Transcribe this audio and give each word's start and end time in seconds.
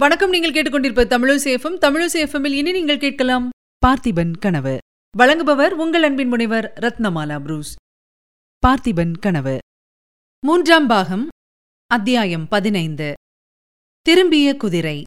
வணக்கம் 0.00 0.30
நீங்கள் 0.30 0.52
கேட்டுக்கொண்டிருப்ப 0.52 1.04
தமிழசேஃபம் 1.04 1.78
தமிழசேஃபமில் 1.80 2.52
இனி 2.52 2.72
நீங்கள் 2.72 2.98
கேட்கலாம் 2.98 3.48
பார்த்திபன் 3.86 4.32
கனவு. 4.38 4.78
வழங்குபவர் 5.18 5.70
உங்கள் 5.70 6.02
அன்பின் 6.02 6.28
முனைவர் 6.28 6.72
ரத்னமாலா 6.80 7.40
புரூஸ். 7.40 7.74
பார்த்திபன் 8.66 9.18
கனவு. 9.20 9.58
மூன்றாம் 10.46 10.86
பாகம் 10.86 11.28
அத்தியாயம் 11.86 12.48
பதினைந்து. 12.48 13.12
திரும்பிய 14.02 14.56
குதிரை. 14.56 15.02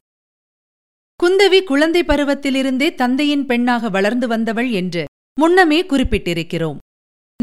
குந்தவி 1.24 1.64
குழந்தை 1.64 2.02
பருவத்திலிருந்தே 2.02 2.94
தந்தையின் 2.94 3.46
பெண்ணாக 3.46 3.88
வளர்ந்து 3.88 4.28
வந்தவள் 4.28 4.70
என்று 4.70 5.04
முன்னமே 5.40 5.82
குறிப்பிட்டிருக்கிறோம். 5.82 6.76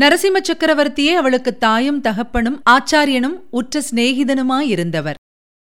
நரசிம்ம 0.01 0.41
சக்கரவர்த்தியே 0.41 1.13
அவளுக்கு 1.13 1.57
தாயும் 1.57 2.01
தகப்பனும் 2.01 2.61
ஆச்சாரியனும் 2.69 3.41
உற்ற 3.49 3.81
சிநேகிதனுமாயிருந்தவர். 3.91 5.13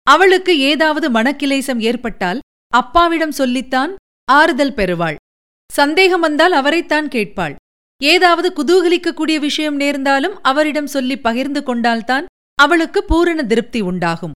அவளுக்கு 0.07 0.53
ஏதாவது 0.59 1.07
மனக்கிலேசம் 1.11 1.79
ஏற்பட்டால் 1.79 2.39
அப்பாவிடம் 2.73 3.31
சொல்லித்தான் 3.31 3.91
ஆறுதல் 4.27 4.73
பெறுவாள். 4.73 5.17
சந்தேகம் 5.69 6.19
வந்தால் 6.19 6.51
அவரைத்தான் 6.51 7.07
கேட்பாள். 7.07 7.55
ஏதாவது 8.01 8.47
குதூகலிக்கக்கூடிய 8.57 9.37
விஷயம் 9.39 9.75
நேர்ந்தாலும் 9.75 10.35
அவரிடம் 10.41 10.87
சொல்லி 10.87 11.15
பகிர்ந்து 11.17 11.63
கொண்டால்தான் 11.63 12.25
அவளுக்கு 12.59 12.99
பூரண 13.03 13.43
திருப்தி 13.43 13.81
உண்டாகும். 13.81 14.35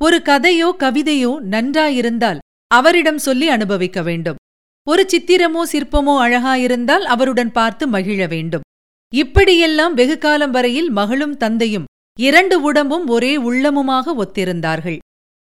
ஒரு 0.00 0.18
கதையோ 0.24 0.68
கவிதையோ 0.78 1.32
நன்றாயிருந்தால் 1.50 2.38
அவரிடம் 2.70 3.18
சொல்லி 3.18 3.48
அனுபவிக்க 3.48 3.98
வேண்டும். 4.02 4.40
ஒரு 4.86 5.02
சித்திரமோ 5.06 5.62
சிற்பமோ 5.72 6.14
அழகாயிருந்தால் 6.24 7.04
அவருடன் 7.04 7.52
பார்த்து 7.52 7.84
மகிழ 7.88 8.26
வேண்டும். 8.26 8.64
இப்படியெல்லாம் 9.12 9.94
வெகு 9.94 10.16
காலம் 10.18 10.50
வரையில் 10.50 10.90
மகளும் 10.90 11.36
தந்தையும் 11.36 11.86
இரண்டு 12.20 12.62
உடம்பும் 12.62 13.06
ஒரே 13.06 13.36
உள்ளமுமாக 13.36 14.24
ஒத்திருந்தார்கள். 14.24 14.98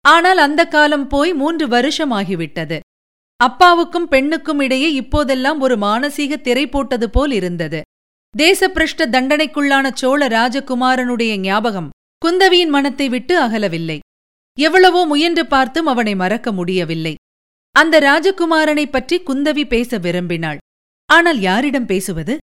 ஆனால் 0.02 0.38
அந்த 0.38 0.66
காலம் 0.66 1.08
போய் 1.08 1.34
மூன்று 1.34 1.68
வருஷமாகிவிட்டது. 1.68 2.80
அப்பாவுக்கும் 3.38 4.08
பெண்ணுக்கும் 4.08 4.60
இடையே 4.60 4.94
இப்போதெல்லாம் 4.94 5.60
ஒரு 5.62 5.76
மானசீக 5.78 6.42
திரை 6.42 6.68
போட்டது 6.68 7.10
போல் 7.10 7.32
இருந்தது. 7.32 7.82
தேசப்பிரஷ்ட 8.38 8.98
தண்டனைக்குள்ளான 8.98 9.92
சோழ 9.94 10.28
ராஜகுமாரனுடைய 10.28 11.38
ஞாபகம் 11.38 11.90
குந்தவியின் 12.26 12.68
மனத்தை 12.68 13.10
விட்டு 13.10 13.42
அகலவில்லை. 13.42 14.00
எவ்வளவோ 14.60 15.06
முயன்று 15.06 15.46
பார்த்தும் 15.46 15.86
அவனை 15.86 16.16
மறக்க 16.16 16.52
முடியவில்லை. 16.52 17.16
அந்த 17.72 18.00
ராஜகுமாரனைப் 18.00 18.92
பற்றி 18.92 19.22
குந்தவி 19.22 19.68
பேச 19.68 19.98
விரும்பினாள். 19.98 20.58
ஆனால் 21.06 21.40
யாரிடம் 21.40 21.86
பேசுவது? 21.86 22.38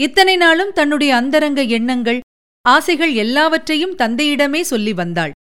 இத்தனை 0.00 0.36
நாளும் 0.36 0.72
தன்னுடைய 0.72 1.16
அந்தரங்க 1.16 1.62
எண்ணங்கள் 1.62 2.20
ஆசைகள் 2.64 3.12
எல்லாவற்றையும் 3.14 3.94
தந்தையிடமே 3.94 4.60
சொல்லி 4.60 4.92
வந்தாள். 4.92 5.32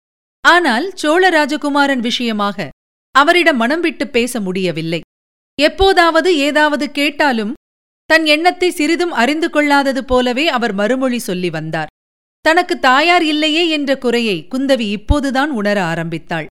ஆனால் 0.44 0.86
சோழ 0.94 1.22
ராஜகுமாரன் 1.30 2.00
விஷயமாக 2.00 2.68
அவரிடம் 3.14 3.56
மனம் 3.56 3.80
விட்டு 3.80 4.04
பேச 4.08 4.40
முடியவில்லை. 4.40 5.00
எப்போதாவது 5.58 6.30
ஏதாவது 6.38 6.86
கேட்டாலும் 6.90 7.56
தன் 8.10 8.26
எண்ணத்தை 8.26 8.68
சிறிதும் 8.70 9.10
அறிந்து 9.12 9.48
கொள்ளாதது 9.50 10.02
போலவே 10.04 10.44
அவர் 10.48 10.74
மறுமொழி 10.74 11.18
சொல்லி 11.18 11.50
வந்தார். 11.50 11.90
தனக்கு 12.44 12.74
தாயார் 12.78 13.24
இல்லையே 13.24 13.68
என்ற 13.68 13.90
குறையை 13.98 14.36
குந்தவி 14.54 14.86
இப்போதுதான் 14.90 15.50
உணர 15.50 15.78
ஆரம்பித்தாள். 15.84 16.46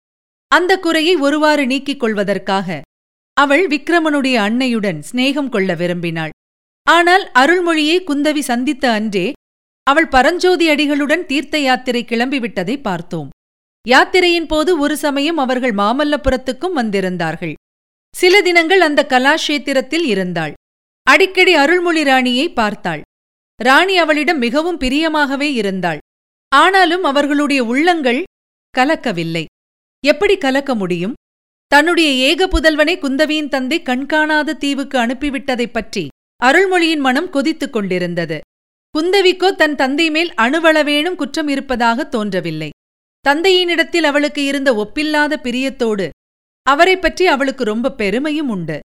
அந்த 0.52 0.72
குறையை 0.80 1.16
ஒருவாறு 1.18 1.64
நீக்கிக் 1.66 2.00
கொள்வதற்காக 2.00 2.82
அவள் 3.38 3.64
விக்ரமனுடைய 3.68 4.36
அன்னையுடன் 4.48 5.00
சிநேகம் 5.10 5.50
கொள்ள 5.50 5.72
விரும்பினாள். 5.76 6.34
ஆனால் 6.88 7.26
அருள்மொழியை 7.34 7.98
குந்தவி 8.04 8.40
சந்தித்த 8.40 8.86
அன்றே 8.92 9.26
அவள் 9.88 10.08
பரஞ்சோதி 10.08 10.70
அடிகளுடன் 10.70 11.26
தீர்த்த 11.26 11.60
யாத்திரை 11.60 12.06
கிளம்பிவிட்டதை 12.06 12.82
பார்த்தோம். 12.82 13.30
யாத்திரையின் 13.88 14.48
போது 14.48 14.80
ஒரு 14.80 14.98
சமயம் 14.98 15.38
அவர்கள் 15.38 15.72
மாமல்லபுரத்துக்கும் 15.72 16.74
வந்திருந்தார்கள். 16.76 17.54
சில 18.16 18.42
தினங்கள் 18.42 18.82
அந்த 18.82 19.06
கலாஷேத்திரத்தில் 19.10 20.04
இருந்தாள். 20.04 20.54
அடிக்கடி 21.04 21.54
அருள்மொழி 21.54 22.04
ராணியை 22.04 22.54
பார்த்தாள். 22.54 23.02
ராணி 23.64 23.98
அவளிடம் 23.98 24.38
மிகவும் 24.38 24.80
பிரியமாகவே 24.80 25.54
இருந்தாள். 25.54 25.98
ஆனாலும் 26.56 27.04
அவர்களுடைய 27.04 27.64
உள்ளங்கள் 27.64 28.24
கலக்கவில்லை. 28.78 29.46
எப்படி 30.06 30.38
கலக்க 30.38 30.76
முடியும்? 30.76 31.14
தன்னுடைய 31.68 32.10
ஏக 32.12 32.48
புதல்வனை 32.48 33.00
குந்தவியின் 33.00 33.50
தந்தை 33.50 33.82
கண்காணாத 33.82 34.54
தீவுக்கு 34.54 34.98
அனுப்பிவிட்டதைப் 34.98 35.74
பற்றி 35.74 36.08
அருள்மொழியின் 36.44 37.00
மனம் 37.00 37.30
கொதித்துக் 37.30 37.74
கொண்டிருந்தது. 37.74 38.42
குந்தவிக்கோ 38.98 39.56
தன் 39.56 39.76
தந்தை 39.76 40.10
மேல் 40.10 40.34
அணுவளவேனும் 40.38 41.16
குற்றம் 41.16 41.48
இருப்பதாக 41.48 42.04
தோன்றவில்லை. 42.04 42.70
தந்தையினிடத்தில் 43.30 44.04
அவளுக்கு 44.04 44.44
இருந்த 44.44 44.74
ஒப்பில்லாத 44.74 45.36
பிரியத்தோடு 45.44 46.10
அவரைப் 46.64 47.02
பற்றி 47.02 47.28
அவளுக்கு 47.28 47.64
ரொம்ப 47.64 47.92
பெருமையும் 47.92 48.50
உண்டு. 48.50 48.80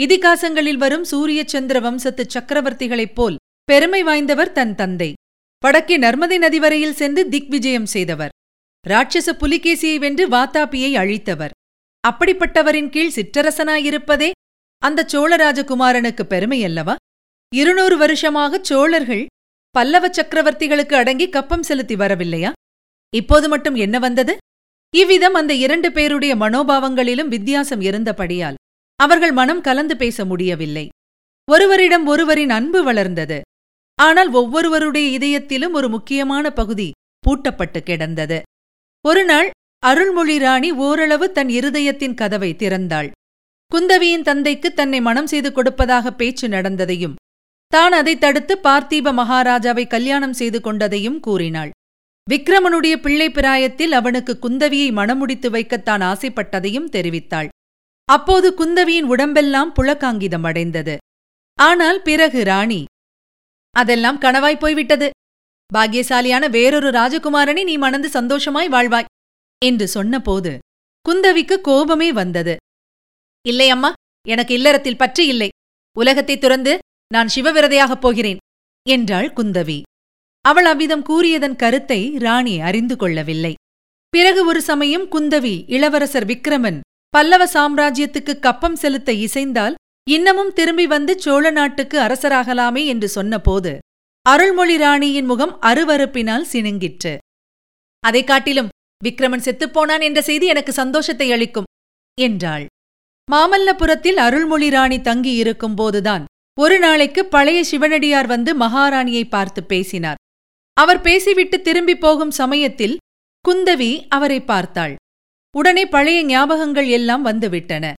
இதிகாசங்களில் 0.00 0.76
வரும் 0.76 1.04
சூரிய 1.04 1.42
சந்திர 1.46 1.80
வம்சத்து 1.80 2.26
சக்கரவர்த்திகளைப் 2.34 3.14
போல் 3.14 3.36
பெருமை 3.64 4.04
வாய்ந்தவர் 4.04 4.52
தன் 4.52 4.74
தந்தை. 4.74 5.12
வடக்கே 5.60 5.98
நர்மதை 5.98 6.38
நதி 6.38 6.58
வரையில் 6.58 6.94
சென்று 6.94 7.28
திக்விஜயம் 7.28 7.86
செய்தவர். 7.86 8.28
ராட்சச 8.88 9.32
புலிகேசியை 9.32 9.98
வென்று 9.98 10.28
வாத்தாபியை 10.28 10.92
அழித்தவர். 10.92 11.50
அப்படிப்பட்டவரின் 12.08 12.88
கீழ் 12.88 13.12
சிற்றரசனாயிருப்பதே 13.14 14.30
அந்த 14.78 15.06
சோழராஜகுமாரனுக்கு 15.12 16.20
பெருமையல்லவா? 16.28 16.94
இருநூறு 17.54 17.96
வருஷமாகச் 17.96 18.64
சோழர்கள் 18.64 19.26
பல்லவ 19.76 20.08
சக்கரவர்த்திகளுக்கு 20.08 20.94
அடங்கி 20.94 21.26
கப்பம் 21.28 21.62
செலுத்தி 21.62 21.94
வரவில்லையா? 21.94 22.50
இப்போது 23.12 23.48
மட்டும் 23.48 23.74
என்ன 23.74 23.96
வந்தது? 23.98 24.34
இவ்விதம் 24.94 25.34
அந்த 25.34 25.52
இரண்டு 25.54 25.88
பேருடைய 25.92 26.32
மனோபாவங்களிலும் 26.36 27.32
வித்தியாசம் 27.34 27.80
இருந்தபடியால் 27.80 28.58
அவர்கள் 29.00 29.32
மனம் 29.32 29.60
கலந்து 29.60 29.94
பேச 29.96 30.24
முடியவில்லை. 30.24 30.84
ஒருவரிடம் 31.48 32.06
ஒருவரின் 32.06 32.50
அன்பு 32.50 32.80
வளர்ந்தது. 32.84 33.38
ஆனால் 33.98 34.30
ஒவ்வொருவருடைய 34.32 35.06
இதயத்திலும் 35.18 35.72
ஒரு 35.72 35.88
முக்கியமான 35.88 36.50
பகுதி 36.50 36.88
பூட்டப்பட்டு 37.24 37.82
கிடந்தது. 37.82 38.38
ஒருநாள் 39.04 39.50
அருள்மொழி 39.82 40.38
ராணி 40.38 40.70
ஓரளவு 40.86 41.26
தன் 41.32 41.52
இருதயத்தின் 41.58 42.18
கதவை 42.22 42.50
திறந்தாள். 42.58 43.10
குந்தவியின் 43.70 44.26
தந்தைக்கு 44.30 44.68
தன்னை 44.72 45.00
மனம் 45.00 45.26
செய்து 45.26 45.52
கொடுப்பதாக 45.52 46.12
பேச்சு 46.12 46.48
நடந்ததையும் 46.48 47.14
தான் 47.66 47.92
அதை 47.92 48.18
தடுத்து 48.18 48.58
பார்த்தீப 48.62 49.12
மகாராஜாவை 49.12 49.86
கல்யாணம் 49.86 50.32
செய்து 50.32 50.60
கொண்டதையும் 50.60 51.20
கூறினாள். 51.20 51.70
விக்ரமனுடைய 52.30 52.96
பிள்ளை 52.96 53.30
பிராயத்தில் 53.30 53.92
அவனுக்கு 53.92 54.38
குந்தவியை 54.42 54.92
மணமுடித்து 54.92 55.50
வைக்கத்தான் 55.50 56.02
ஆசைப்பட்டதையும் 56.02 56.90
தெரிவித்தாள். 56.90 57.48
அப்போது 58.04 58.54
குந்தவியின் 58.58 59.02
உடம்பெல்லாம் 59.02 59.74
புலக்காங்கிதம் 59.74 60.44
அடைந்தது. 60.44 60.96
ஆனால் 61.54 62.02
பிறகு 62.02 62.44
ராணி 62.44 62.84
அதெல்லாம் 63.70 64.20
கனவாய் 64.20 64.58
போய்விட்டது. 64.58 65.10
பாக்கியசாலியான 65.74 66.50
வேறொரு 66.50 66.90
ராஜகுமாரனை 66.90 67.64
நீ 67.64 67.76
மணந்து 67.76 68.08
சந்தோஷமாய் 68.08 68.68
வாழ்வாய் 68.68 69.04
என்று 69.64 69.88
சொன்னபோது 69.88 70.58
குந்தவிக்கு 71.08 71.60
கோபமே 71.60 72.12
வந்தது. 72.12 72.56
இல்லை 73.46 73.70
அம்மா 73.70 73.92
எனக்கு 74.28 74.54
இல்லறத்தில் 74.54 74.96
பற்று 74.96 75.26
இல்லை. 75.26 75.48
உலகத்தைத் 75.98 76.40
துறந்து 76.40 76.78
நான் 77.12 77.28
சிவவிரதையாகப் 77.34 78.00
போகிறேன் 78.00 78.36
என்றாள் 78.88 79.32
குந்தவி. 79.32 79.82
அவள் 80.40 80.64
அவ்விதம் 80.64 81.02
கூறியதன் 81.02 81.56
கருத்தை 81.56 82.16
ராணி 82.18 82.60
அறிந்து 82.60 82.96
கொள்ளவில்லை. 82.96 83.54
பிறகு 84.08 84.46
ஒரு 84.46 84.62
சமயம் 84.62 85.02
குந்தவி 85.02 85.64
இளவரசர் 85.66 86.26
விக்ரமன் 86.26 86.80
பல்லவ 87.08 87.44
சாம்ராஜ்யத்துக்கு 87.44 88.38
கப்பம் 88.38 88.76
செலுத்த 88.76 89.12
இசைந்தால் 89.12 89.74
இன்னமும் 90.10 90.52
திரும்பி 90.52 90.86
வந்து 90.86 91.20
சோழ 91.20 91.50
நாட்டுக்கு 91.50 91.98
அரசராகலாமே 91.98 92.86
என்று 92.86 93.08
சொன்னபோது 93.08 93.78
அருள்மொழி 94.22 94.76
ராணியின் 94.76 95.24
முகம் 95.24 95.60
அருவறுப்பினால் 95.62 96.46
சினுங்கிற்று 96.52 97.16
அதைக் 98.00 98.26
காட்டிலும் 98.26 98.68
விக்ரமன் 99.04 99.44
செத்துப்போனான் 99.46 100.02
என்ற 100.02 100.22
செய்தி 100.22 100.46
எனக்கு 100.46 100.72
சந்தோஷத்தை 100.72 101.32
அளிக்கும் 101.32 101.64
என்றாள். 102.20 102.66
மாமல்லபுரத்தில் 103.32 104.18
அருள்மொழி 104.26 104.70
ராணி 104.70 105.00
தங்கி 105.00 105.42
இருக்கும்போதுதான் 105.42 106.24
ஒரு 106.58 106.78
நாளைக்கு 106.78 107.24
பழைய 107.24 107.64
சிவனடியார் 107.64 108.26
வந்து 108.26 108.50
மகாராணியை 108.58 109.24
பார்த்து 109.28 109.64
பேசினார். 109.64 110.20
அவர் 110.76 111.00
பேசிவிட்டு 111.00 111.60
திரும்பி 111.60 111.96
போகும் 111.96 112.30
சமயத்தில் 112.30 112.96
குந்தவி 113.44 114.06
அவரை 114.08 114.40
பார்த்தாள். 114.40 114.94
உடனே 115.54 115.86
பழைய 115.86 116.24
ஞாபகங்கள் 116.24 116.88
எல்லாம் 116.88 117.26
வந்துவிட்டன. 117.26 117.92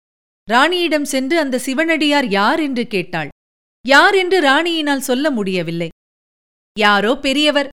ராணியிடம் 0.50 1.06
சென்று 1.12 1.38
அந்த 1.38 1.58
சிவனடியார் 1.58 2.29
யார் 2.29 2.61
என்று 2.61 2.87
கேட்டாள். 2.87 3.29
யார் 3.85 4.14
என்று 4.14 4.41
ராணியினால் 4.41 5.06
சொல்ல 5.09 5.31
முடியவில்லை. 5.31 5.88
யாரோ 6.79 7.12
பெரியவர். 7.17 7.69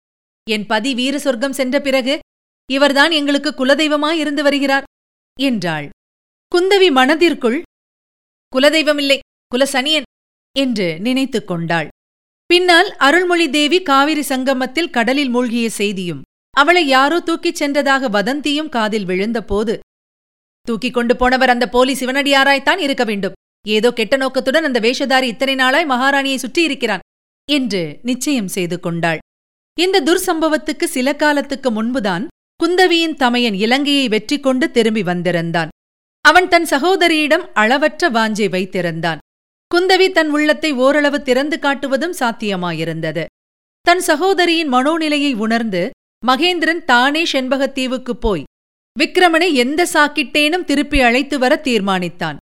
என் 0.50 0.65
பதி 0.65 0.94
வீர 0.94 1.19
சொர்க்கம் 1.19 1.53
சென்ற 1.53 1.79
பிறகு 1.79 2.19
இவர்தான் 2.69 3.12
எங்களுக்கு 3.12 3.51
குலதெய்வமாயிருந்து 3.51 4.41
வருகிறார் 4.41 4.83
என்றாள். 5.39 5.89
குந்தவி 6.51 6.91
மனதிற்குள் 6.91 7.62
குலதெய்வமில்லை 8.53 9.19
குலசனியன். 9.56 10.07
என்று 10.59 11.00
நினைத்துக் 11.00 11.47
கொண்டாள். 11.47 11.88
பின்னால் 12.45 12.95
அருள்மொழி 12.97 13.50
தேவி 13.50 13.81
காவிரி 13.81 14.21
சங்கமத்தில் 14.21 14.89
கடலில் 14.89 15.29
மூழ்கிய 15.29 15.69
செய்தியும் 15.69 16.21
அவளை 16.50 16.88
யாரோ 16.88 17.19
தூக்கிச் 17.19 17.63
சென்றதாக 17.63 18.09
வதந்தியும் 18.09 18.69
காதில் 18.69 19.05
விழுந்தபோது 19.05 19.79
தூக்கிக் 20.61 20.94
கொண்டு 20.94 21.15
போனவர் 21.15 21.50
அந்த 21.50 21.69
போலி 21.69 21.94
சிவனடியாராய்த்தான் 21.94 22.77
இருக்க 22.77 23.03
வேண்டும். 23.03 23.33
ஏதோ 23.67 23.94
கெட்ட 23.94 24.15
நோக்கத்துடன் 24.15 24.63
அந்த 24.63 24.79
வேஷதாரி 24.79 25.27
இத்தனை 25.27 25.55
நாளாய் 25.55 25.89
மகாராணியை 25.89 26.35
சுற்றியிருக்கிறான் 26.35 27.03
என்று 27.51 28.00
நிச்சயம் 28.03 28.47
செய்து 28.47 28.79
கொண்டாள். 28.79 29.17
இந்த 29.79 30.01
துர்சம்பவத்துக்கு 30.01 30.83
சில 30.83 31.15
காலத்துக்கு 31.15 31.71
முன்புதான் 31.71 32.27
குந்தவியின் 32.63 33.15
தமையன் 33.15 33.53
இலங்கையை 33.53 34.07
வெற்றி 34.07 34.39
கொண்டு 34.39 34.71
திரும்பி 34.71 35.03
வந்திருந்தான். 35.03 35.69
அவன் 36.21 36.47
தன் 36.47 36.67
சகோதரியிடம் 36.69 37.45
அளவற்ற 37.53 38.09
வாஞ்சை 38.09 38.50
வைத்திருந்தான். 38.50 39.17
குந்தவி 39.73 40.11
தன் 40.11 40.29
உள்ளத்தை 40.29 40.71
ஓரளவு 40.73 41.21
திறந்து 41.21 41.57
காட்டுவதும் 41.61 42.15
சாத்தியமாயிருந்தது. 42.19 43.25
தன் 43.81 43.99
சகோதரியின் 43.99 44.73
மனோநிலையை 44.73 45.35
உணர்ந்து 45.35 45.89
மகேந்திரன் 46.27 46.83
தானே 46.83 47.23
செண்பகத்தீவுக்குப் 47.23 48.19
போய் 48.19 48.43
விக்கிரமனை 48.99 49.53
எந்த 49.53 49.87
சாக்கிட்டேனும் 49.93 50.63
திருப்பி 50.63 51.01
அழைத்து 51.01 51.39
வர 51.39 51.61
தீர்மானித்தான். 51.63 52.37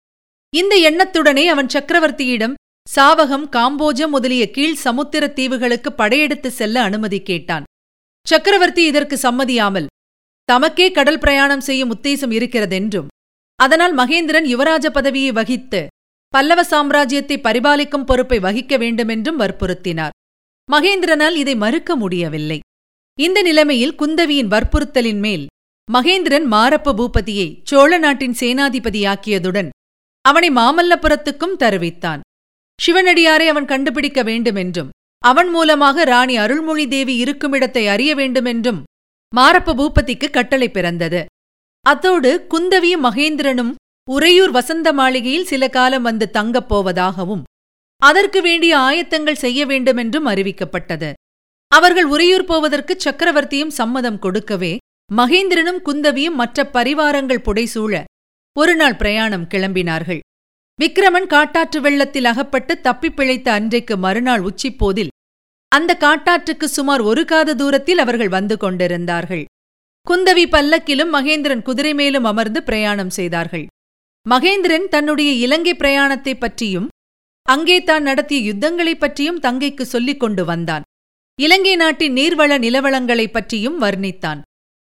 இந்த 0.53 0.75
எண்ணத்துடனே 0.89 1.45
அவன் 1.45 1.67
சக்கரவர்த்தியிடம் 1.67 2.55
சாவகம் 2.95 3.45
காம்போஜம் 3.55 4.09
முதலிய 4.09 4.51
கீழ் 4.51 4.75
சமுத்திர 4.75 5.27
தீவுகளுக்கு 5.27 5.91
படையெடுத்து 5.91 6.51
செல்ல 6.51 6.81
அனுமதி 6.81 7.21
கேட்டான். 7.21 7.63
சக்கரவர்த்தி 8.27 8.83
இதற்கு 8.85 9.15
சம்மதியாமல் 9.15 9.91
தமக்கே 10.51 10.91
கடல் 10.91 11.19
பிரயாணம் 11.19 11.59
செய்யும் 11.59 11.93
உத்தேசம் 11.95 12.31
இருக்கிறதென்றும் 12.31 13.07
அதனால் 13.55 13.93
மகேந்திரன் 13.97 14.49
யுவராஜ 14.53 14.85
பதவியை 14.89 15.31
வகித்து 15.31 15.87
பல்லவ 16.33 16.61
சாம்ராஜ்யத்தை 16.71 17.35
பரிபாலிக்கும் 17.45 18.05
பொறுப்பை 18.05 18.37
வகிக்க 18.39 18.73
வேண்டுமென்றும் 18.77 19.39
வற்புறுத்தினார். 19.39 20.15
மகேந்திரனால் 20.69 21.35
இதை 21.35 21.55
மறுக்க 21.55 21.91
முடியவில்லை. 21.95 22.59
இந்த 23.17 23.39
நிலைமையில் 23.41 23.95
குந்தவியின் 24.01 24.51
வற்புறுத்தலின் 24.53 25.21
மேல் 25.25 25.45
மகேந்திரன் 25.89 26.47
மாரப்ப 26.53 26.93
பூபதியை 26.99 27.47
சோழ 27.63 27.97
நாட்டின் 27.97 28.35
சேனாதிபதியாக்கியதுடன் 28.39 29.69
அவனை 30.25 30.49
மாமல்லபுரத்துக்கும் 30.49 31.55
தருவித்தான். 31.63 32.21
சிவனடியாரை 32.79 33.47
அவன் 33.47 33.69
கண்டுபிடிக்க 33.71 34.21
வேண்டுமென்றும் 34.23 34.91
அவன் 35.23 35.49
மூலமாக 35.49 36.03
ராணி 36.03 36.35
அருள்மொழி 36.37 36.85
தேவி 36.87 37.15
இருக்குமிடத்தை 37.23 37.83
அறிய 37.87 38.11
வேண்டுமென்றும் 38.15 38.83
மாரப்ப 39.33 39.75
பூபதிக்கு 39.79 40.27
கட்டளை 40.29 40.69
பிறந்தது. 40.69 41.21
அத்தோடு 41.85 42.31
குந்தவியும் 42.53 43.05
மகேந்திரனும் 43.07 43.73
உறையூர் 44.09 44.51
வசந்த 44.51 44.93
மாளிகையில் 44.93 45.45
சில 45.45 45.67
காலம் 45.67 46.01
வந்து 46.01 46.29
தங்கப் 46.29 46.75
போவதாகவும் 46.75 47.41
அதற்கு 47.97 48.41
வேண்டிய 48.41 48.77
ஆயத்தங்கள் 48.77 49.33
செய்ய 49.33 49.65
வேண்டுமென்றும் 49.65 50.27
அறிவிக்கப்பட்டது. 50.27 51.13
அவர்கள் 51.67 52.03
உறையூர் 52.03 52.45
போவதற்கு 52.45 52.97
சக்கரவர்த்தியும் 53.03 53.67
சம்மதம் 53.67 54.19
கொடுக்கவே 54.19 54.77
மகேந்திரனும் 55.15 55.81
குந்தவியும் 55.85 56.33
மற்ற 56.33 56.69
பரிவாரங்கள் 56.73 57.41
புடைசூழ 57.41 58.03
ஒருநாள் 58.57 58.95
பிரயாணம் 58.95 59.43
கிளம்பினார்கள். 59.43 60.19
விக்கிரமன் 60.79 61.27
காட்டாற்று 61.27 61.81
வெள்ளத்தில் 61.81 62.25
அகப்பட்டு 62.25 62.81
தப்பிப் 62.81 63.15
பிழைத்த 63.15 63.51
அன்றைக்கு 63.51 63.97
மறுநாள் 63.97 64.41
உச்சிப்போதில் 64.41 65.07
அந்த 65.67 65.97
காட்டாற்றுக்கு 65.99 66.63
சுமார் 66.63 67.01
ஒரு 67.01 67.25
காத 67.25 67.53
தூரத்தில் 67.53 67.97
அவர்கள் 67.97 68.29
வந்து 68.29 68.57
கொண்டிருந்தார்கள். 68.57 69.45
குந்தவி 70.09 70.49
பல்லக்கிலும் 70.49 71.13
மகேந்திரன் 71.13 71.61
குதிரை 71.61 71.93
மேலும் 71.93 72.23
அமர்ந்து 72.23 72.63
பிரயாணம் 72.63 73.09
செய்தார்கள். 73.09 73.67
மகேந்திரன் 74.29 74.87
தன்னுடைய 74.87 75.31
இலங்கை 75.31 75.73
பிரயாணத்தைப் 75.73 76.39
பற்றியும் 76.39 76.87
அங்கே 77.43 77.83
தான் 77.83 78.03
நடத்திய 78.03 78.53
யுத்தங்களைப் 78.53 78.99
பற்றியும் 78.99 79.39
தங்கைக்கு 79.39 79.81
சொல்லிக் 79.81 80.19
கொண்டு 80.19 80.45
வந்தான். 80.45 80.81
இலங்கை 81.41 81.75
நாட்டின் 81.75 82.13
நீர்வள 82.13 82.57
நிலவளங்களைப் 82.59 83.31
பற்றியும் 83.31 83.81
வர்ணித்தான். 83.81 84.41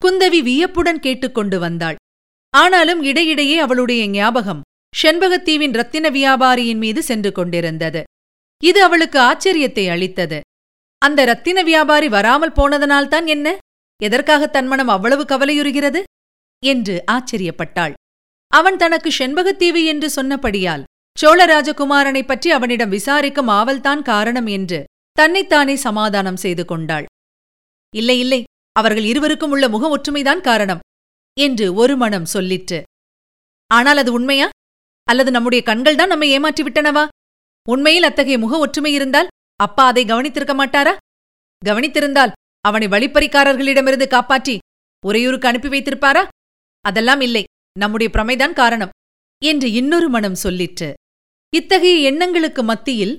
குந்தவி 0.06 0.44
வியப்புடன் 0.44 1.00
கேட்டுக்கொண்டு 1.00 1.60
வந்தாள். 1.60 1.96
ஆனாலும் 2.50 3.04
இடையிடையே 3.04 3.58
அவளுடைய 3.58 4.08
ஞாபகம் 4.08 4.62
செண்பகத்தீவின் 5.04 5.72
ரத்தின 5.72 6.10
வியாபாரியின் 6.10 6.78
மீது 6.78 7.04
சென்று 7.04 7.32
கொண்டிருந்தது. 7.32 8.04
இது 8.64 8.84
அவளுக்கு 8.84 9.20
ஆச்சரியத்தை 9.20 9.90
அளித்தது. 9.90 10.42
அந்த 10.98 11.26
ரத்தின 11.26 11.62
வியாபாரி 11.62 12.10
வராமல் 12.10 12.52
போனதனால்தான் 12.52 13.26
என்ன? 13.26 13.58
எதற்காக 14.04 14.48
தன் 14.48 14.68
மனம் 14.68 14.88
அவ்வளவு 14.88 15.26
கவலையுறுகிறது? 15.26 16.04
என்று 16.66 17.04
ஆச்சரியப்பட்டாள். 17.12 17.94
அவன் 18.52 18.78
தனக்கு 18.78 19.10
செண்பகத்தீவு 19.18 19.86
என்று 19.86 20.08
சொன்னபடியால் 20.16 20.84
சோழ 21.18 21.46
ராஜகுமாரனைப் 21.46 22.28
பற்றி 22.28 22.52
அவனிடம் 22.52 22.90
விசாரிக்கும் 22.90 23.48
ஆவல்தான் 23.48 24.02
காரணம் 24.02 24.46
என்று 24.46 24.84
தன்னைத்தானே 25.12 25.76
சமாதானம் 25.76 26.38
செய்து 26.38 26.66
கொண்டாள். 26.66 27.06
இல்லை 27.96 28.20
இல்லை 28.20 28.44
அவர்கள் 28.72 29.04
இருவருக்கும் 29.04 29.52
உள்ள 29.52 29.70
முக 29.70 29.98
ஒற்றுமைதான் 29.98 30.42
காரணம் 30.42 30.80
என்று 31.40 31.74
ஒரு 31.74 31.98
மனம் 31.98 32.28
சொல்லிற்று. 32.34 32.80
ஆனால் 33.68 33.98
அது 33.98 34.14
உண்மையா? 34.14 34.50
அல்லது 35.04 35.32
நம்முடைய 35.32 35.62
கண்கள்தான் 35.68 36.08
நம்மை 36.08 36.30
ஏமாற்றி 36.30 36.64
விட்டனவா? 36.64 37.08
உண்மையில் 37.70 38.04
அத்தகைய 38.04 38.38
முக 38.38 38.58
ஒற்றுமை 38.58 38.94
இருந்தால் 38.94 39.28
அப்பா 39.56 39.86
அதை 39.86 40.06
கவனித்திருக்க 40.06 40.54
மாட்டாரா? 40.54 40.94
கவனித்திருந்தால் 41.66 42.32
அவனை 42.62 42.88
வழிப்பறிக்காரர்களிடமிருந்து 42.88 44.08
காப்பாற்றி 44.08 44.58
உறையூருக்கு 45.06 45.48
அனுப்பி 45.48 45.70
வைத்திருப்பாரா? 45.70 46.28
அதெல்லாம் 46.82 47.22
இல்லை. 47.22 47.44
நம்முடைய 47.80 48.14
பிரமைதான் 48.16 48.54
காரணம் 48.54 48.90
என்று 49.44 49.72
இன்னொரு 49.72 50.10
மனம் 50.10 50.36
சொல்லிற்று. 50.44 50.94
இத்தகைய 51.56 52.10
எண்ணங்களுக்கு 52.10 52.64
மத்தியில் 52.64 53.18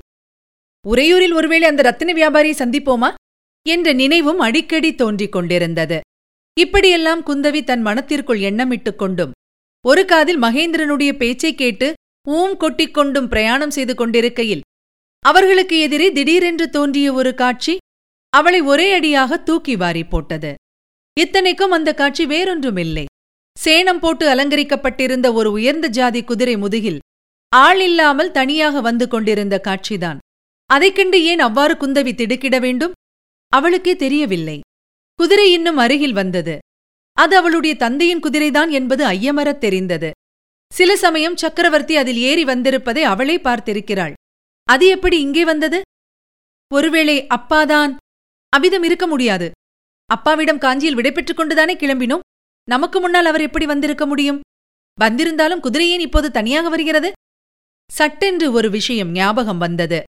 உறையூரில் 0.88 1.34
ஒருவேளை 1.34 1.68
அந்த 1.68 1.82
ரத்தின 1.82 2.12
வியாபாரியை 2.12 2.54
சந்திப்போமா? 2.56 3.14
என்ற 3.68 3.92
நினைவும் 3.92 4.38
அடிக்கடி 4.38 4.94
தோன்றிக் 4.94 5.32
கொண்டிருந்தது. 5.32 6.00
இப்படியெல்லாம் 6.60 7.26
குந்தவி 7.26 7.64
தன் 7.64 7.82
மனத்திற்குள் 7.82 8.38
எண்ணமிட்டுக் 8.38 8.96
கொண்டும் 8.96 9.32
ஒரு 9.86 10.04
காதில் 10.04 10.40
மகேந்திரனுடைய 10.40 11.16
பேச்சைக் 11.16 11.56
கேட்டு 11.56 11.94
ஊம் 12.28 12.56
கொட்டிக் 12.56 12.94
கொண்டும் 12.94 13.28
பிரயாணம் 13.28 13.70
செய்து 13.70 13.94
கொண்டிருக்கையில் 13.94 14.60
அவர்களுக்கு 15.20 15.80
எதிரே 15.80 16.12
திடீரென்று 16.12 16.70
தோன்றிய 16.70 17.12
ஒரு 17.12 17.34
காட்சி 17.34 17.76
அவளை 18.30 18.60
ஒரே 18.60 18.92
அடியாக 18.92 19.38
தூக்கி 19.38 19.76
வாரி 19.76 20.04
போட்டது. 20.04 20.54
இத்தனைக்கும் 21.20 21.70
அந்த 21.70 21.94
காட்சி 21.94 22.26
வேறொன்றுமில்லை. 22.26 23.04
சேணம் 23.56 23.98
போட்டு 23.98 24.28
அலங்கரிக்கப்பட்டிருந்த 24.28 25.32
ஒரு 25.32 25.52
உயர்ந்த 25.52 25.86
ஜாதி 25.86 26.24
குதிரை 26.24 26.56
முதுகில் 26.56 26.98
ஆள் 27.48 27.80
இல்லாமல் 27.80 28.30
தனியாக 28.30 28.80
வந்து 28.80 29.08
கொண்டிருந்த 29.08 29.60
காட்சிதான். 29.64 30.18
அதைக் 30.66 30.94
கண்டு 30.94 31.24
ஏன் 31.24 31.38
அவ்வாறு 31.38 31.74
குந்தவி 31.74 32.14
திடுக்கிட 32.14 32.58
வேண்டும்? 32.58 32.92
அவளுக்கே 33.48 33.96
தெரியவில்லை. 33.96 34.60
குதிரை 35.14 35.52
இன்னும் 35.52 35.76
அருகில் 35.76 36.12
வந்தது. 36.12 36.58
அது 37.12 37.36
அவளுடைய 37.36 37.76
தந்தையின் 37.76 38.20
குதிரைதான் 38.20 38.70
என்பது 38.70 39.04
ஐயமரத் 39.04 39.58
தெரிந்தது. 39.58 40.10
சில 40.72 40.96
சமயம் 40.96 41.36
சக்கரவர்த்தி 41.36 41.96
அதில் 41.96 42.16
ஏறி 42.16 42.44
வந்திருப்பதை 42.44 43.02
அவளே 43.02 43.36
பார்த்திருக்கிறாள். 43.38 44.12
அது 44.64 44.86
எப்படி 44.86 45.20
இங்கே 45.20 45.44
வந்தது? 45.44 45.80
ஒருவேளை 46.74 47.26
அப்பாதான். 47.26 47.96
அவ்விதம் 48.48 48.82
இருக்க 48.82 49.06
முடியாது. 49.06 49.50
அப்பாவிடம் 50.06 50.58
காஞ்சியில் 50.58 50.94
விடைபெற்றுக் 50.94 51.36
கொண்டுதானே 51.36 51.74
கிளம்பினோம்? 51.74 52.24
நமக்கு 52.68 53.00
முன்னால் 53.00 53.26
அவர் 53.26 53.40
எப்படி 53.40 53.66
வந்திருக்க 53.66 54.06
முடியும்? 54.06 54.40
வந்திருந்தாலும் 54.98 55.62
குதிரையேன் 55.62 56.04
இப்போது 56.06 56.30
தனியாக 56.30 56.68
வருகிறது? 56.68 57.12
சட்டென்று 57.90 58.52
ஒரு 58.52 58.70
விஷயம் 58.70 59.10
ஞாபகம் 59.10 59.58
வந்தது. 59.58 60.02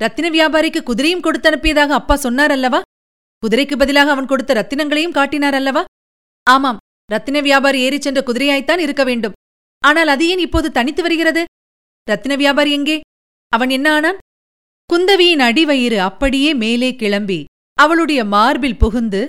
ரத்தின 0.00 0.26
வியாபாரிக்கு 0.30 0.80
குதிரையும் 0.90 1.20
கொடுத்து 1.20 1.50
அனுப்பியதாக 1.50 1.92
அப்பா 2.00 2.14
சொன்னார் 2.16 2.50
அல்லவா 2.50 2.80
குதிரைக்கு 3.42 3.76
பதிலாக 3.76 4.10
அவன் 4.10 4.26
கொடுத்த 4.26 4.54
ரத்தினங்களையும் 4.54 5.10
காட்டினார் 5.10 5.54
அல்லவா 5.54 5.84
ஆமாம் 6.46 6.80
ரத்தின 7.10 7.40
வியாபாரி 7.40 7.78
ஏறிச் 7.80 8.00
சென்ற 8.00 8.20
குதிரையாய்த்தான் 8.26 8.78
இருக்க 8.78 9.04
வேண்டும். 9.04 9.36
ஆனால் 9.78 10.08
அது 10.08 10.28
ஏன் 10.28 10.38
இப்போது 10.38 10.68
தனித்து 10.72 11.02
வருகிறது? 11.02 11.44
ரத்தின 12.08 12.36
வியாபாரி 12.36 12.72
எங்கே? 12.72 13.00
அவன் 13.52 13.70
என்ன 13.70 13.92
ஆனான்? 13.92 14.18
குந்தவியின் 14.90 15.42
அடிவயிறு 15.48 15.98
அப்படியே 16.08 16.54
மேலே 16.54 16.90
கிளம்பி 16.96 17.44
அவளுடைய 17.78 18.24
மார்பில் 18.24 18.76
புகுந்து 18.76 19.28